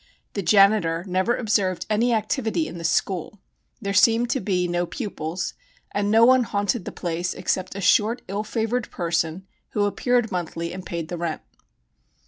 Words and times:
The 0.33 0.41
janitor 0.41 1.05
never 1.07 1.37
observed 1.37 1.85
any 1.87 2.11
activity 2.11 2.67
in 2.67 2.79
the 2.79 2.83
"school." 2.83 3.39
There 3.79 3.93
seemed 3.93 4.31
to 4.31 4.39
be 4.39 4.67
no 4.67 4.87
pupils, 4.87 5.53
and 5.91 6.09
no 6.09 6.25
one 6.25 6.41
haunted 6.41 6.85
the 6.85 6.91
place 6.91 7.35
except 7.35 7.75
a 7.75 7.81
short, 7.81 8.23
ill 8.27 8.43
favored 8.43 8.89
person 8.89 9.45
who 9.73 9.85
appeared 9.85 10.31
monthly 10.31 10.73
and 10.73 10.83
paid 10.83 11.09
the 11.09 11.17
rent. 11.19 11.43